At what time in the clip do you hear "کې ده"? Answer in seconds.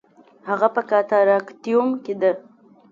2.03-2.31